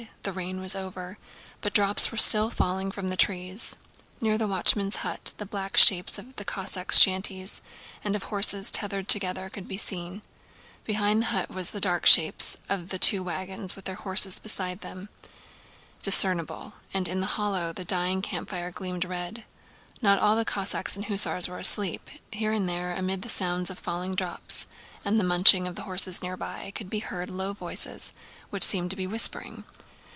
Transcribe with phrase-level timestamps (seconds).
[0.23, 1.17] The rain was over,
[1.61, 3.75] but drops were still falling from the trees.
[4.19, 7.61] Near the watchman's hut the black shapes of the Cossacks' shanties
[8.03, 10.21] and of horses tethered together could be seen.
[10.85, 15.09] Behind the hut the dark shapes of the two wagons with their horses beside them
[15.23, 15.29] were
[16.01, 19.43] discernible, and in the hollow the dying campfire gleamed red.
[20.01, 23.77] Not all the Cossacks and hussars were asleep; here and there, amid the sounds of
[23.77, 24.65] falling drops
[25.05, 28.13] and the munching of the horses near by, could be heard low voices
[28.49, 29.63] which seemed to be whispering.